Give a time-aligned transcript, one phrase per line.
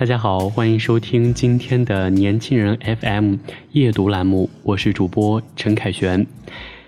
[0.00, 3.34] 大家好，欢迎收听今天的年轻人 FM
[3.72, 6.26] 夜读栏目，我是主播陈凯旋。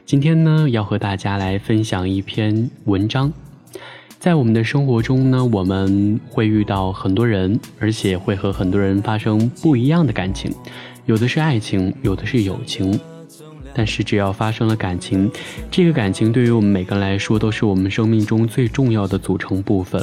[0.06, 3.30] 今天呢，要和大家来分享一篇文章。
[4.18, 10.50] 在我们的生活中呢，我们会遇到很多人，而且会和很多人发生不一样的感情，
[11.04, 12.98] 有的是爱情，有的是友情。
[13.74, 15.30] 但是只要发生了感情，
[15.70, 20.02] 这个感情对于我们每个人来说，都是我们生命中最重要的组成部分。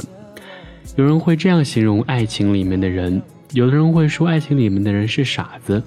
[0.96, 5.82] 有人会这样形容爱情里面的人，有的人会说爱情里面的人是傻子，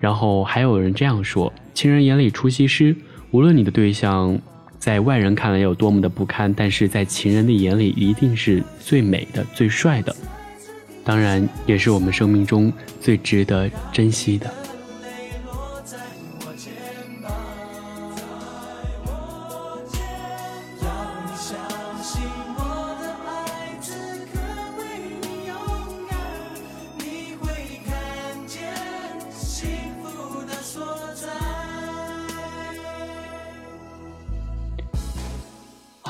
[0.00, 2.96] 然后还有人这样说：情人眼里出西施。
[3.30, 4.36] 无论你的对象
[4.78, 10.14] 在外人看来有多么的不堪，但是在情人的眼里一定是最美的、最帅的，
[11.04, 14.52] 当然也是我们生命中最值得珍惜的。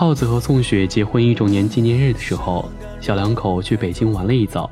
[0.00, 2.70] 耗子和宋雪结婚一周年纪念日的时候，
[3.02, 4.70] 小两口去北京玩了一遭，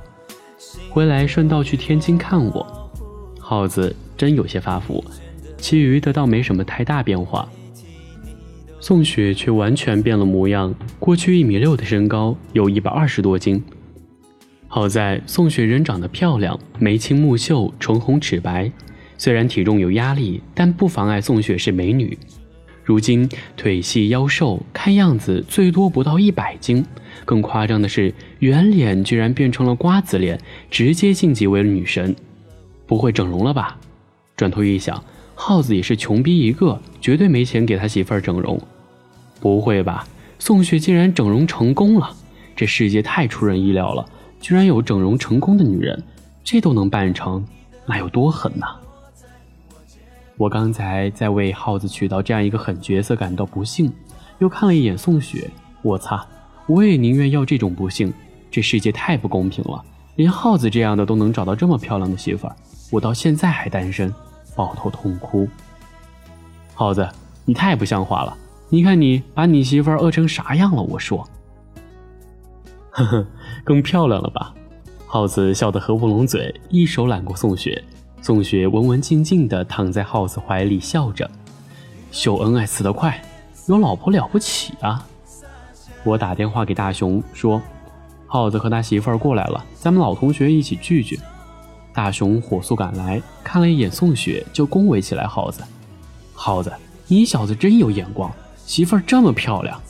[0.88, 2.90] 回来顺道去天津看我。
[3.38, 5.04] 耗子真有些发福，
[5.58, 7.46] 其余的倒没什么太大变化。
[8.80, 13.62] 宋雪却完全变了模样，过去一米六的身高，有一百二十多斤。
[14.66, 18.72] 好在宋雪人长得漂亮，眉清目秀，唇红齿白，
[19.18, 22.16] 虽然体重有压力，但不妨碍宋雪是美女。
[22.88, 26.82] 如今腿细腰瘦，看样子最多不到一百斤。
[27.26, 30.40] 更夸张的是，圆脸居然变成了瓜子脸，
[30.70, 32.16] 直接晋级为女神。
[32.86, 33.76] 不会整容了吧？
[34.34, 35.04] 转头一想，
[35.34, 38.58] 耗子也是穷逼一个，绝对没钱给他媳妇儿整容。
[39.38, 40.08] 不会吧？
[40.38, 42.16] 宋雪竟然整容成功了！
[42.56, 44.08] 这世界太出人意料了，
[44.40, 46.02] 居然有整容成功的女人，
[46.42, 47.44] 这都能办成，
[47.84, 48.64] 那有多狠呢？
[50.38, 53.92] 我刚才在为耗子娶到这样一个狠角色感到不幸，
[54.38, 55.50] 又看了一眼宋雪，
[55.82, 56.24] 我擦，
[56.68, 58.14] 我也宁愿要这种不幸。
[58.48, 59.84] 这世界太不公平了，
[60.14, 62.54] 连耗子这样的都能找到这么漂亮的媳妇儿，
[62.92, 64.14] 我到现在还单身，
[64.54, 65.48] 抱头痛哭。
[66.72, 67.06] 耗子，
[67.44, 68.36] 你太不像话了！
[68.68, 70.80] 你看你把你媳妇儿饿成啥样了？
[70.80, 71.28] 我说，
[72.90, 73.26] 呵呵，
[73.64, 74.54] 更漂亮了吧？
[75.04, 77.82] 耗子笑得合不拢嘴，一手揽过宋雪。
[78.20, 81.30] 宋雪文文静静地躺在耗子怀里，笑着
[82.12, 83.22] ：“秀恩爱死得快，
[83.66, 85.06] 有老婆了不起啊！”
[86.04, 87.62] 我打电话给大雄说
[88.26, 91.18] ：“耗子和他媳妇儿过来了，咱们老同学一起聚聚。”
[91.94, 95.62] 大雄火速赶来，看了一眼宋雪，就恭维起来：“耗子，
[96.34, 96.70] 耗子，
[97.06, 99.80] 你小子真有眼光，媳妇儿这么漂亮，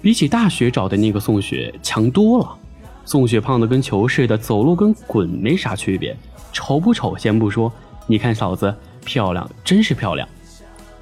[0.00, 2.56] 比起大学找的那个宋雪强多了。
[3.04, 6.16] 宋雪胖的跟球似的，走路跟滚没啥区别。”
[6.52, 7.72] 丑不丑先不说，
[8.06, 8.74] 你看嫂子
[9.04, 10.28] 漂亮，真是漂亮。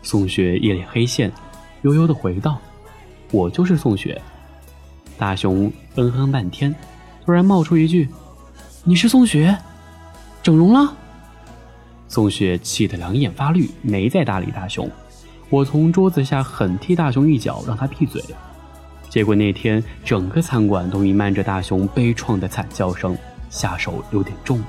[0.02, 1.32] 宋雪一脸黑线，
[1.82, 2.58] 悠悠的回道
[3.32, 4.20] ：“我就是宋雪。”
[5.18, 6.74] 大雄嗯哼半天，
[7.24, 8.08] 突然冒出一句
[8.84, 9.56] ：“你是宋雪？
[10.42, 10.94] 整容了？”
[12.08, 14.88] 宋雪气得两眼发绿，没再搭理大雄。
[15.50, 18.22] 我从桌子下狠踢大雄一脚，让他闭嘴。
[19.08, 23.16] 结果那天整个餐馆都弥漫着大雄悲怆的惨叫声，
[23.50, 24.62] 下手有点重。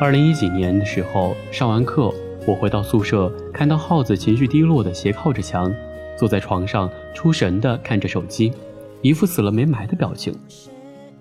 [0.00, 2.12] 二零一几年的时候，上完课，
[2.46, 5.72] 我回到宿舍，看到耗子情绪低落的斜靠着墙，
[6.14, 8.52] 坐在床上出神的看着手机，
[9.00, 10.34] 一副死了没埋的表情。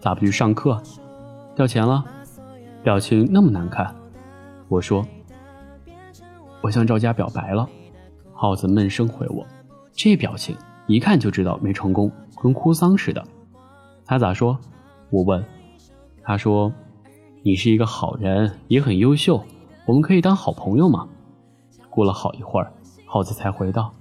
[0.02, 0.82] 咋不去上课？
[1.56, 2.04] 掉钱了？
[2.84, 3.96] 表情那么难看。
[4.68, 5.06] 我说，
[6.64, 7.70] 我向赵家表白了。
[8.34, 9.46] 耗子闷声回我，
[9.92, 10.56] 这表情
[10.88, 12.12] 一看就知道没成功，
[12.42, 13.24] 跟哭丧似的。
[14.06, 14.58] 他咋说？
[15.12, 15.46] 我问。
[16.24, 16.74] 他说。
[17.46, 19.44] 你是一个好人，也很优秀，
[19.86, 21.06] 我们可以当好朋友吗？
[21.90, 22.72] 过了好一会儿，
[23.06, 23.94] 耗子才回道：“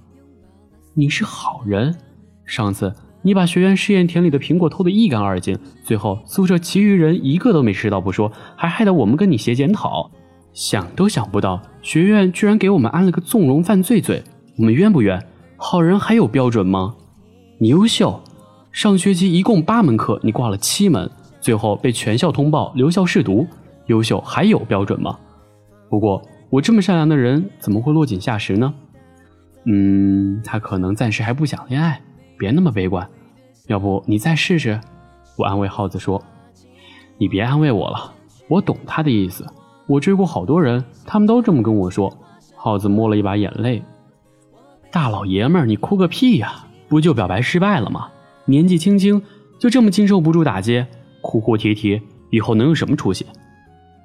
[0.95, 1.93] 你是好人。
[2.45, 10.09] 上次你把学院试验田里的苹果偷得一干二净，最后宿舍其余人一个都没吃到不说，还害得我们跟你写检讨。
[10.53, 14.23] 想都想不到，学院居然给我们安了个纵容犯罪罪，
[14.57, 15.21] 我们冤不冤？
[15.57, 16.95] 好人还有标准吗？
[17.59, 18.19] 你优秀，
[18.71, 21.09] 上学期一共八门课，你挂了七门。”
[21.41, 23.45] 最后被全校通报，留校试读。
[23.87, 25.19] 优秀还有标准吗？
[25.89, 28.73] 不过我这么善良的人，怎么会落井下石呢？
[29.65, 32.01] 嗯，他可能暂时还不想恋爱，
[32.37, 33.05] 别那么悲观。
[33.67, 34.79] 要不你再试试？
[35.37, 36.23] 我安慰耗子说
[37.19, 38.13] ：“你别安慰我了，
[38.47, 39.45] 我懂他的意思。
[39.87, 42.15] 我追过好多人，他们都这么跟我说。”
[42.55, 43.83] 耗子摸了一把眼泪
[44.89, 46.65] ：“大老爷们儿，你哭个屁呀！
[46.87, 48.07] 不就表白失败了吗？
[48.45, 49.21] 年纪轻轻
[49.59, 50.85] 就这么经受不住打击？”
[51.21, 53.25] 哭哭啼啼，以后能有什么出息？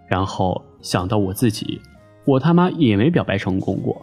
[0.08, 1.81] 然后想到我自己，
[2.24, 4.00] 我他妈也没表白成功过。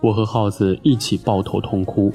[0.00, 2.12] 我和耗子一起抱头痛哭。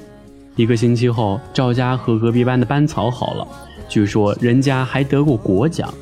[0.56, 3.48] 一个星期后，赵家和隔壁班的班草好了，
[3.88, 5.94] 据说人家还得过国奖。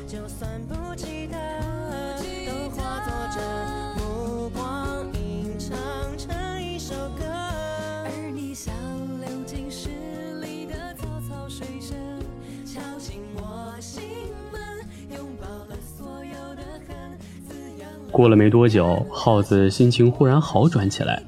[18.18, 21.22] 过了没多久，耗子心情忽然好转起来。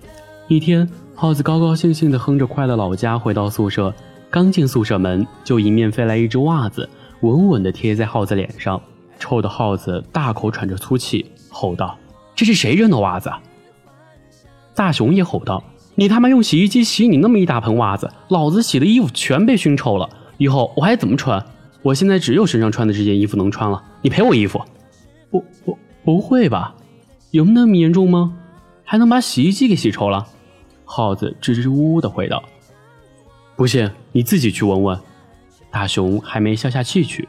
[0.48, 3.94] 一天，耗子高高兴兴地哼着《快乐老家》回到宿舍，
[4.28, 6.90] 刚进宿舍门，就迎面飞来一只袜子，
[7.20, 8.82] 稳稳地贴在耗子脸上。
[9.20, 11.96] 臭的耗子大口喘着粗气，吼道
[12.34, 13.30] ：“这是谁扔的袜子？”
[14.74, 15.62] 大熊也吼道
[15.94, 21.40] ：“你他妈用洗衣机洗你那么一大盆袜子，老子洗的衣服全被熏臭了，以后我还怎么穿？
[21.82, 24.60] 我现在只有身上穿的这件衣服能穿了，你赔我衣服。”
[25.30, 26.74] 不不，不会吧？
[27.30, 28.34] 有那么严重吗？
[28.84, 30.26] 还能把洗衣机给洗臭了？
[30.84, 32.42] 耗子支支吾吾的回道
[33.54, 34.98] ：“不信你自己去闻闻。”
[35.70, 37.28] 大熊还没消下气去。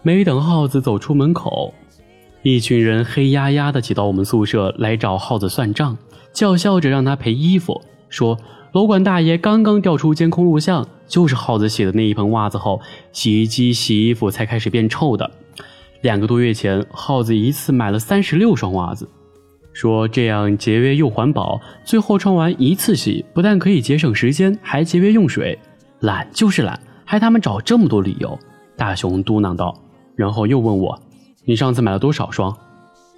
[0.00, 1.74] 没等耗子走出门口，
[2.42, 5.98] 一群人黑压压的挤到我们宿舍来找耗子算账，
[6.32, 8.38] 叫嚣着让他赔衣服，说
[8.72, 12.80] 楼管大爷刚刚调出监控录像，就是耗子洗的那一盆袜子后，
[13.12, 15.30] 洗衣机洗衣服才开始变臭的。
[16.02, 19.08] 两个多月前，耗子一次买了三十六双袜子，
[19.72, 21.60] 说这样节约又环保。
[21.84, 25.58] 最后穿完一次洗，不但可以节省时间，还节约用水。
[26.00, 28.38] 懒就是懒，还他们找这么多理由。
[28.76, 29.74] 大熊嘟囔道，
[30.14, 31.00] 然后又问我
[31.44, 32.54] ：“你上次买了多少双？”“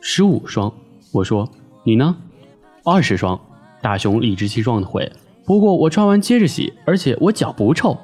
[0.01, 0.73] 十五双。”
[1.13, 1.51] 我说
[1.85, 2.17] ：“你呢
[2.87, 3.39] ？”“二十双。”
[3.83, 5.11] 大熊理直气壮地回
[5.45, 7.97] ：“不过我穿完接着洗，而且我脚不臭。”“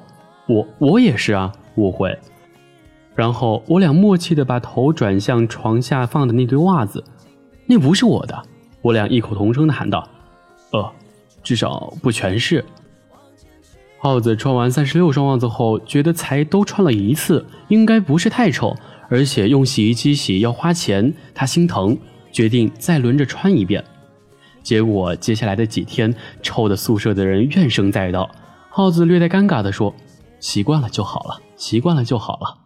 [0.47, 2.17] 我我也是啊。”我回。
[3.15, 7.03] 然后我俩默契地把头转向床下放的那堆袜子，
[7.65, 8.43] 那不是我的。
[8.81, 10.07] 我俩异口同声地喊道
[10.71, 10.91] ：“呃，
[11.41, 12.63] 至少不全是。”
[13.97, 18.75] 耗子穿完三十六双袜子后，觉得才都穿了一次，应该不是太臭，
[19.09, 21.97] 而且用洗衣机洗要花钱，他心疼，
[22.31, 23.83] 决定再轮着穿一遍。
[24.61, 28.29] 结果接下来的几天，臭的宿舍的人怨声载道。
[28.69, 29.95] 耗子略带尴尬地说
[30.39, 32.57] ：“习惯了就好了，习惯了就好了。”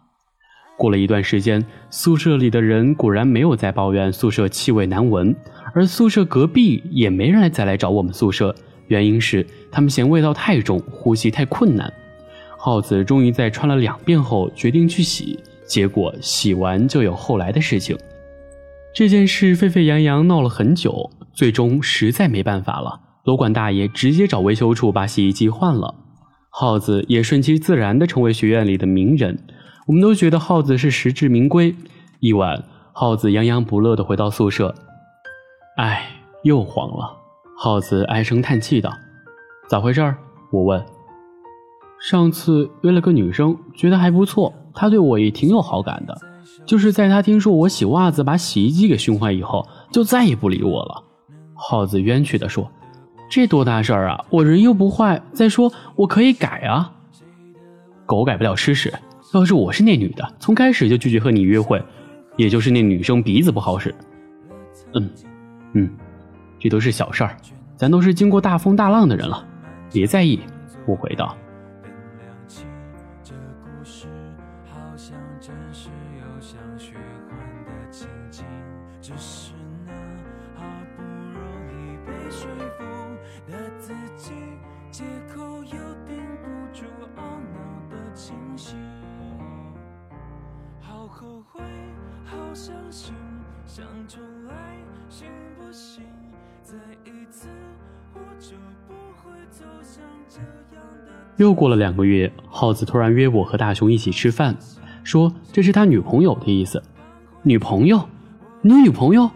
[0.80, 5.36] 过了一段时间，宿舍里的人果然没有再抱怨宿舍气味难闻，
[5.74, 8.54] 而宿舍隔壁也没人再来找我们宿舍，
[8.86, 11.92] 原因是他们嫌味道太重，呼吸太困难。
[12.56, 17.94] 耗子终于在穿了两遍后决定去洗，结果洗完就有后来的事情。
[18.94, 25.94] 这件事沸沸扬扬闹了很久，最终实在没办法了，楼管大爷直接找维修处把洗衣机换了，
[26.48, 29.38] 耗子也顺其自然地成为学院里的名人。
[29.90, 31.74] 我们都觉得耗子是实至名归。
[32.20, 34.72] 一晚，耗子洋洋不乐地回到宿舍，
[35.76, 36.08] 唉，
[36.44, 37.16] 又黄了。
[37.58, 38.92] 耗子唉声叹气道
[39.68, 40.14] ：“咋回事？”
[40.52, 40.80] 我问。
[42.00, 46.16] 上次约了个女生，觉得还不错，她对我也挺有好感的。
[46.64, 51.02] 就是在他听说我洗袜子把洗衣机给熏坏以后，就再也不理我了。
[51.54, 52.70] 耗子冤屈地说
[53.28, 54.24] ：“这多大事儿啊！
[54.30, 56.92] 我人又不坏，再说我可以改啊。
[58.06, 58.94] 狗改不了吃屎。
[59.32, 61.82] 要是我是那女的，从开始就拒绝和你约会，
[62.36, 63.94] 也就是那女生鼻子不好使。
[64.94, 65.10] 嗯，
[65.74, 65.90] 嗯，
[66.58, 67.36] 这都是小事儿，
[67.76, 69.46] 咱都是经过大风大浪的人了，
[69.92, 70.40] 别在意。”
[70.86, 71.36] 我回道。
[101.36, 104.54] 又过了两个月，耗子突然约我和大雄一起吃饭，
[105.02, 106.82] 说这是他女朋友的意思。
[107.42, 108.06] 女朋友？
[108.60, 109.30] 你女朋友？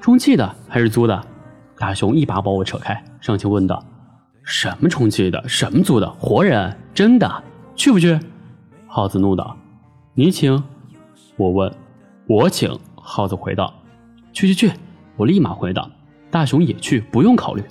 [0.00, 1.26] 充气的还是租的？
[1.78, 3.82] 大雄一把把我扯开，上前问道
[4.44, 5.42] ：“什么充气的？
[5.48, 6.10] 什么租的？
[6.18, 6.76] 活人？
[6.92, 7.42] 真的？
[7.74, 8.20] 去不去？”
[8.86, 9.56] 耗子怒道
[10.12, 10.62] ：“你请。”
[11.38, 11.72] 我问
[12.28, 13.72] ：“我请。”耗子回道
[14.34, 14.72] ：“去去去！”
[15.16, 15.90] 我立马回道
[16.30, 17.62] ：“大雄也去，不用考虑。”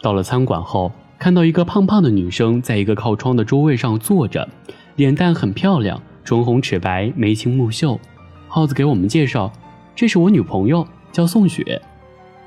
[0.00, 0.92] 到了餐馆后。
[1.18, 4.48] 看到一个胖胖的女生在一个靠窗的桌位上坐着，
[4.94, 7.98] 脸蛋很漂亮，唇红齿白，眉清目秀。
[8.46, 9.52] 耗子给我们介绍，
[9.96, 11.82] 这是我女朋友，叫宋雪。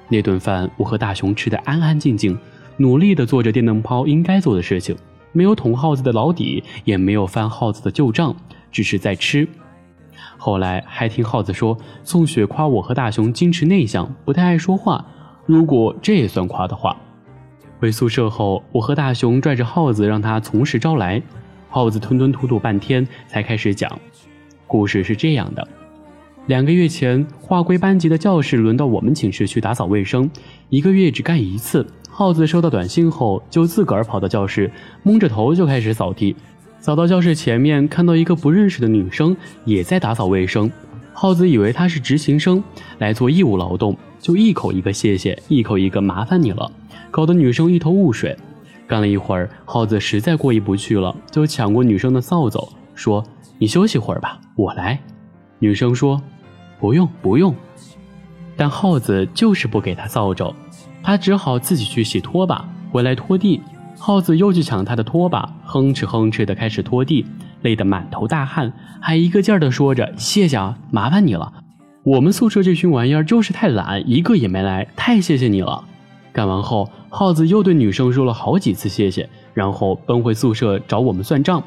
[0.07, 2.37] 那顿饭我和大雄吃的安安静静，
[2.77, 4.95] 努力的做着电灯泡应该做的事情，
[5.33, 8.33] 没有捅耗子的老底，也没有翻耗子的旧账，
[8.71, 9.45] 只是在吃。
[10.37, 15.05] 后来还听耗子说，宋雪夸我和大雄矜持内向，不太爱说话。
[15.45, 16.95] 如果这也算夸的话。
[17.81, 21.19] 回宿舍后，我和大雄拽着耗子，让他从实招来。
[21.67, 23.99] 耗子吞吞吐吐半天，才开始讲。
[24.67, 25.67] 故事是这样的：
[26.45, 30.29] 两个月前，划归班级的教室轮到我们寝室去打扫卫生，
[30.69, 31.83] 一个月只干一次。
[32.07, 34.71] 耗子收到短信后，就自个儿跑到教室，
[35.01, 36.35] 蒙着头就开始扫地。
[36.79, 39.35] 扫到教室前面，看到一个不认识的女生
[39.65, 40.71] 也在打扫卫生。
[41.13, 42.63] 耗子以为她是执行生
[42.99, 46.71] 来做义务劳动，就一口一个谢谢，一口一个麻烦你了。
[47.11, 48.35] 搞得女生一头雾水，
[48.87, 53.23] 干了一会儿，耗子实在过意不去了，就抢过女生的扫帚，说
[53.59, 54.97] ：“你休息会儿吧，我来。”
[55.59, 56.19] 女生说
[56.79, 57.53] ：“不用，不用。”
[58.55, 60.53] 但耗子就是不给他扫帚，
[61.03, 63.61] 他只好自己去洗拖把，回来拖地。
[63.99, 67.25] 耗子又去抢他的拖把，哼哧哼哧的开始拖地，
[67.61, 71.53] 累得满头大汗，还一个劲儿的说着：“谢谢啊，麻烦你了。
[72.03, 75.83] 我们宿舍这群玩意儿就是太懒，一个也没来，太谢谢你了。”
[76.31, 76.89] 干完后。
[77.09, 81.61] 耗子又对女生说了好几次谢谢，然后奔回宿舍找我们算账。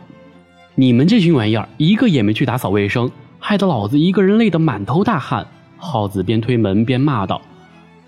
[0.74, 5.46] 你们这群玩意儿，一个也没去打扫卫生，害得老子一个人累得满头大汗。
[5.76, 7.42] 耗子边推门边骂道：“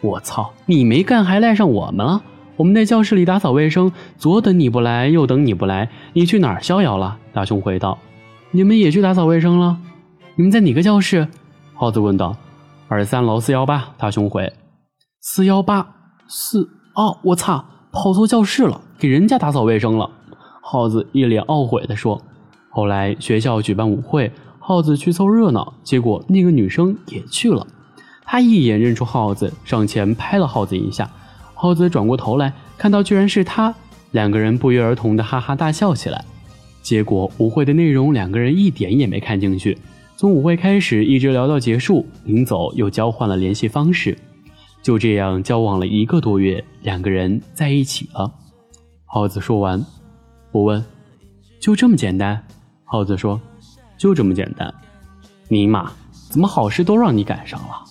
[0.00, 2.22] 我操，你没干还赖上我们了？
[2.56, 7.98] 我们在教室里打扫卫生，左等你不来，右等你不来，你去哪儿逍遥了？”大雄回道
[8.50, 9.76] ：“你们也去打扫卫生了？
[10.36, 11.28] 你们在哪个教室？”
[11.74, 12.34] 耗子问道。
[12.88, 14.50] “二三楼四幺八。”大雄回。
[15.20, 15.95] “四幺八
[16.28, 20.10] 四。”哦，我擦，跑错教室了，给人家打扫卫生了。
[20.62, 22.20] 耗子一脸懊悔地说。
[22.70, 27.66] 后来学校举办舞会，耗子去凑热闹，结果那个女生也去了。
[28.24, 31.10] 他一眼认出耗子，上前拍了耗子一下。
[31.54, 33.74] 耗子转过头来，看到居然是他，
[34.10, 36.24] 两个人不约而同的哈哈大笑起来。
[36.82, 39.78] 结果舞会的内容两个人一点也没看进去，
[40.16, 44.18] 从舞会开始一直聊到结束，临走又交换了联系方式。
[44.86, 48.32] 就这样交往了一个多月，两个人在一起了。
[49.04, 49.84] 耗子说完，
[50.52, 50.84] 我问
[51.58, 52.40] ：“就这么简单？”
[52.86, 53.40] 耗子说
[53.98, 54.72] ：“就这么简单。”
[55.50, 55.90] 尼玛，
[56.30, 57.82] 怎么好事都让你赶上了？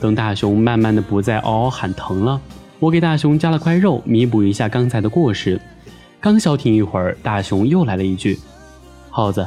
[0.00, 2.40] 等大熊慢慢的不再嗷嗷喊疼了，
[2.78, 5.60] 我给大熊加了块肉，弥补一下刚才的过失。
[6.18, 8.38] 刚消停一会儿，大熊又来了一句
[9.10, 9.46] ：“耗子，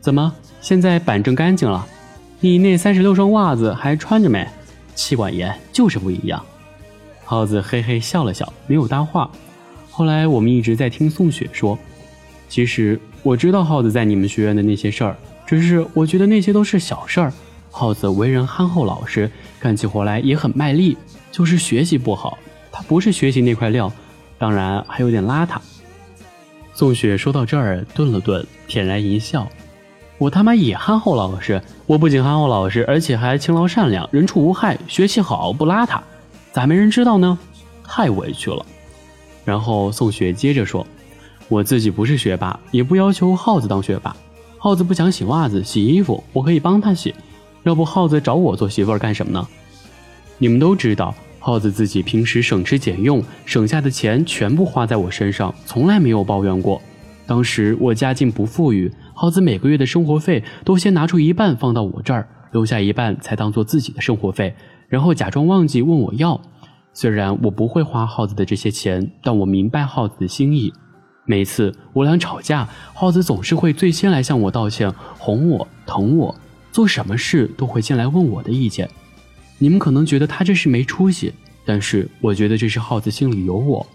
[0.00, 1.86] 怎么现在板正干净了？
[2.40, 4.46] 你那三十六双袜子还穿着没？
[4.94, 6.44] 气管炎就是不一样。”
[7.24, 9.30] 耗子嘿嘿笑了笑，没有搭话。
[9.90, 11.78] 后来我们一直在听宋雪说，
[12.48, 17.32] 其实我知道耗子在你们学院的那些事儿，只是我觉得那些都是小事儿。
[17.76, 19.30] 耗子为人憨厚老实，
[19.60, 20.96] 干起活来也很卖力，
[21.30, 22.38] 就是学习不好。
[22.72, 23.92] 他不是学习那块料，
[24.38, 25.58] 当然还有点邋遢。
[26.72, 29.46] 宋雪说到这儿，顿了顿，恬然一笑
[30.16, 36.00] ：“我他妈也憨厚老实，我不仅憨厚老实，而且还勤劳善良，人畜无害，学习好，不邋遢，
[36.52, 37.38] 咋没人知道呢？
[37.84, 38.64] 太委屈了。”
[39.44, 40.86] 然后宋雪接着说
[41.50, 44.16] ：“我自己不是学霸，也不要求耗子当学霸。
[44.56, 47.14] 耗子不想洗袜子、洗衣服，我可以帮他洗。
[47.70, 49.46] 要不耗子找我做媳妇儿干什么呢？
[50.38, 56.82] 你们都知道。”耗子自己平时省吃俭用，省下的钱全部花在我身上，从来没有抱怨过。
[57.24, 64.56] 当时我家境不富裕，耗子每个月的生活费都先拿出一半放到我这儿，留下一半才当做自己的生活费，
[64.88, 66.40] 然后假装忘记问我要。
[66.92, 70.72] 虽然我不会花耗子的这些钱，但我明白耗子的心意。
[71.26, 76.34] 每次我俩吵架，耗子总是会最先来向我道歉，哄我，疼我，
[76.76, 78.86] 做什么事都会先来问我的意见。
[79.56, 81.32] 你们可能觉得他这是没出息，
[81.64, 83.86] 但是我觉得这是耗子心里有我。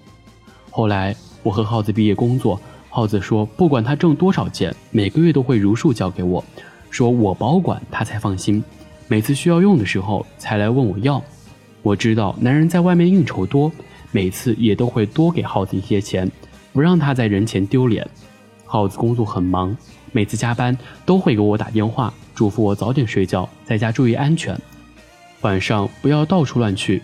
[0.72, 2.60] 后来我和耗子毕业工作，
[2.90, 6.44] 耗子说不管他挣多少钱，每个月都会如数交给我，
[6.90, 8.64] 说我保管他才放心。
[9.08, 11.24] 每次需要用的时候才来问我要。
[11.84, 13.72] 我知道男人在外面应酬多，
[14.12, 16.28] 每次也都会多给耗子一些钱，
[16.74, 18.10] 不让他在人前丢脸。
[18.72, 19.76] 耗子工作很忙，
[20.14, 24.58] 每次加班都会给我打电话，嘱咐我早点睡觉，在家注意安全。
[25.42, 27.02] 晚上不要到处乱去。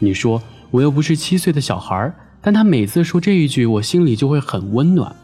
[0.00, 0.42] 你说
[0.72, 5.14] 我又不是七岁的小孩但他每次说这一句，我心里就会很温暖。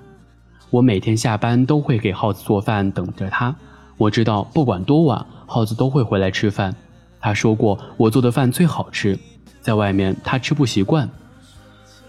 [0.70, 3.56] 我每天下班都会给耗子做饭，等着他。
[3.96, 6.72] 我知道不管多晚，耗子都会回来吃饭。
[7.20, 9.18] 他说过我做的饭最好吃，
[9.60, 11.10] 在外面他吃不习惯。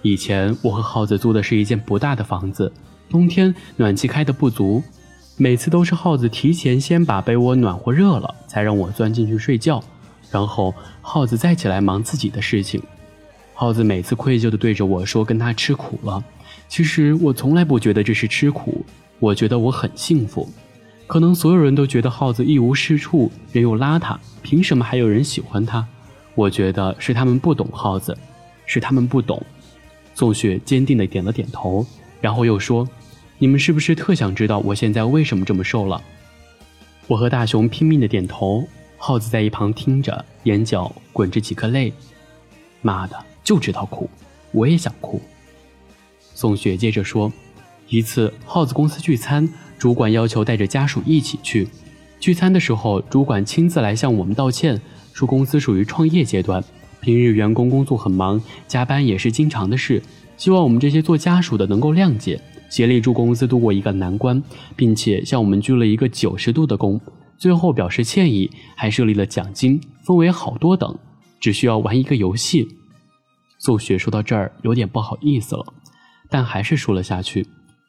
[0.03, 2.71] 以前我和耗子租的是一间不大的房子，
[3.11, 4.81] 冬天暖气开的不足，
[5.35, 9.83] 每次都是耗子提前先把被窝暖和热了，才让我钻进去睡觉。
[10.31, 12.81] 然后耗子再起来忙自己的事情，
[13.53, 16.23] 耗子每次愧疚地对着我说：“跟他吃苦了。”
[16.69, 18.85] 其实我从来不觉得这是吃苦，
[19.19, 20.49] 我觉得我很幸福。
[21.05, 25.85] 可能所有人都觉得耗子一无是处，人又邋遢，凭什么还有人喜欢他？
[26.33, 28.17] 我觉得是他们不懂耗子，
[28.65, 29.43] 是他们不懂。
[30.15, 31.85] 宋雪坚定地点了点头，
[32.21, 32.87] 然后又说
[33.39, 36.01] ：“你们是不是特想知道我现在为什么这么瘦了？”
[37.07, 38.65] 我和大熊拼命的点头。
[39.03, 41.91] 耗子在一旁听着，眼角滚着几颗泪。
[42.83, 44.07] 妈的，就知道哭，
[44.51, 45.19] 我也想哭。
[46.35, 47.33] 宋雪接着说
[47.89, 51.67] ：“一次，耗子公司聚餐，主管要求带着家属一起去。
[52.19, 54.79] 聚餐的时候，主管亲自来向我们道歉，
[55.13, 56.63] 说公司属于创业阶段，
[56.99, 59.99] 平日员工工作很忙，加班也是经常的事，
[60.41, 64.41] 希望我们这些做家属的能够谅解，协力助公司度过一个难关，
[64.75, 66.99] 并且向我们鞠了一个九十度的躬。”
[67.37, 70.97] 最后表示歉意，还设立了奖金，分为好多等，
[71.39, 72.67] 只需要玩一个游戏。
[73.59, 75.63] 宋雪说到这儿有点不好意思了，
[76.27, 77.45] 但还是说了下去，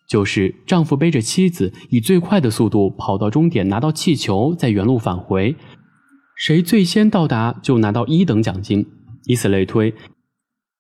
[0.06, 5.56] 就是丈夫背着妻子以最快的速度跑到终点，拿到气球，再原路返回，
[6.36, 8.86] 谁最先到达就拿到一等奖金，
[9.24, 9.94] 以此类推。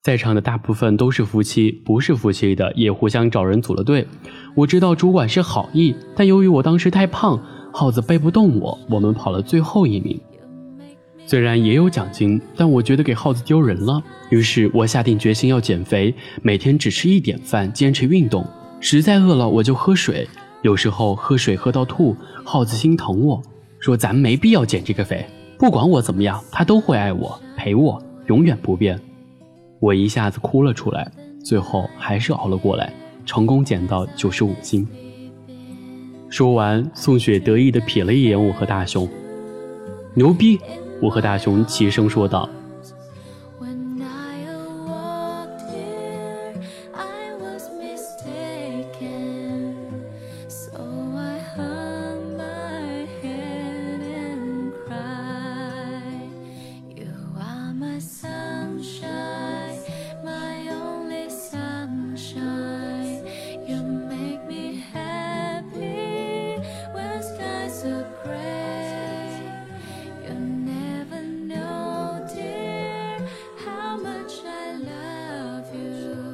[0.02, 4.04] 在场的大部分都是夫妻，不是夫妻的也互相找人组了队。
[4.56, 7.40] 我知道主管是好意，但由于我当时太胖。
[7.74, 10.20] 耗子背不动我，我们跑了最后一名。
[11.24, 14.02] 虽然也有奖金，但我觉得给耗子丢人了。
[14.28, 18.44] 于是我下定决心要减肥，每天只吃一点饭，坚持运动。
[18.80, 20.28] 实在饿了我就喝水，
[20.60, 22.14] 有时候喝水喝到吐。
[22.44, 23.40] 耗子心疼我
[23.78, 25.24] 说：“咱没必要减这个肥，
[25.56, 29.00] 不管我怎么样，他都会爱我，陪我，永远不变。”
[29.82, 31.10] 我一下子哭了出来，
[31.42, 32.94] 最后还是熬了过来，
[33.26, 34.86] 成功减到九十五斤。
[36.30, 39.08] 说完，宋雪得意地瞥了一眼我和大熊，
[40.14, 40.60] 牛逼！
[41.00, 42.48] 我和大熊齐声说道。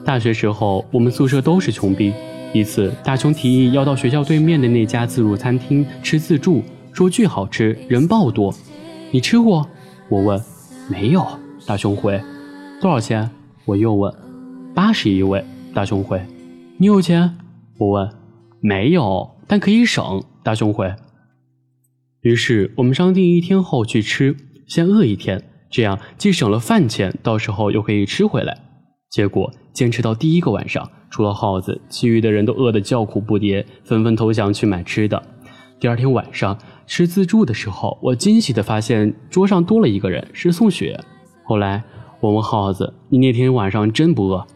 [0.09, 2.15] 大学时候，我们宿舍都是穷逼。
[2.55, 6.63] 一次，大雄提议要到学校对面的那家自助餐厅吃自助，
[6.95, 8.51] 说巨好吃，人爆多。
[9.11, 9.69] 你吃过？
[10.09, 10.43] 我问。
[10.89, 11.27] 没有。
[11.67, 12.19] 大雄回。
[12.81, 13.31] 多少钱？
[13.67, 14.11] 我又问。
[14.75, 15.45] 八十一位。
[15.75, 16.25] 大雄回。
[16.79, 17.37] 你有钱？
[17.77, 18.11] 我问。
[18.61, 20.25] 没有，但可以省。
[20.43, 20.91] 大雄回。
[22.23, 24.35] 于是我们商定一天后去吃，
[24.67, 28.57] 先饿一天，这样既省了饭钱，到时候又可以吃回来。
[29.11, 35.23] 结果坚持到第一个晚上，除了耗子，其余的人都饿得叫苦不迭，纷纷投降去买吃的。
[35.81, 40.99] 第二天晚上吃自助的时候，我惊喜地发现桌上多了一个人，是宋雪。
[41.45, 41.83] 后来
[42.21, 44.47] 我问耗子：“你那天晚上真不饿？”“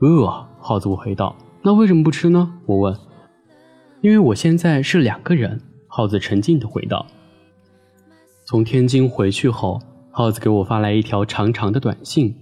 [0.00, 1.36] 饿。”耗子我回道。
[1.62, 2.96] “那为什么不吃呢？”我问。
[4.02, 7.06] “因为我现在是两个人。”耗子沉静地回道。
[8.46, 12.34] 从天津回去后，耗子给我发来一条长长的短信。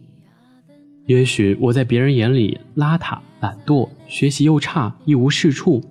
[1.10, 5.82] 也许我在别人眼里邋遢、懒惰、学习又差、一无是处。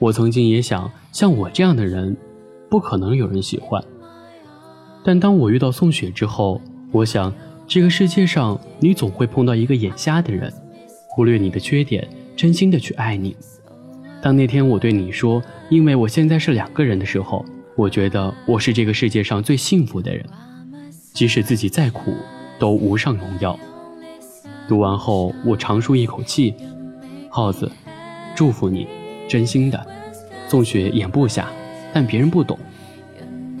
[0.00, 2.16] 我曾经也想，像我这样的人，
[2.68, 3.80] 不可能有人喜欢。
[5.04, 6.60] 但当我遇到宋雪之后，
[6.90, 7.32] 我想，
[7.68, 10.52] 这个世界上你总会碰到一个眼瞎的人，
[11.10, 13.36] 忽略你的缺点，真心的去爱你。
[14.20, 20.26] 当那天我对你说，因为我现在是两个人的时候，我觉得我是这个世界上最幸福的人，
[21.14, 22.16] 即使自己再苦，
[22.58, 23.56] 都无上荣耀。
[24.70, 26.54] 读完后，我长舒一口气。
[27.28, 27.68] 耗子，
[28.36, 28.86] 祝福你，
[29.28, 29.84] 真心的。
[30.46, 31.48] 宋雪眼不瞎，
[31.92, 32.56] 但别人不懂。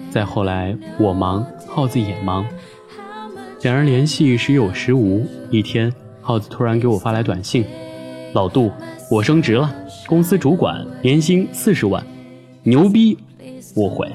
[0.08, 2.46] 再后来，我忙，耗子也忙，
[3.62, 5.26] 两人联系时有时无。
[5.50, 5.92] 一天，
[6.22, 7.64] 耗子突然给我发来短信
[8.32, 8.70] ：“老杜，
[9.10, 9.74] 我升职了，
[10.06, 12.06] 公司主管，年薪四十万，
[12.62, 13.18] 牛逼！”
[13.74, 14.08] 我回。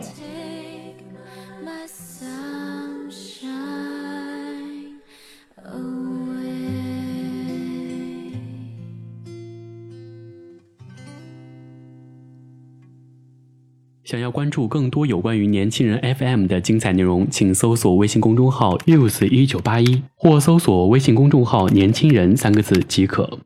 [14.06, 23.40] 想要关注更多有关于年轻人 FM 的精彩内容，请搜索微信公众号 use 一九八一，或搜索微信公众号“年轻人”三个字即可。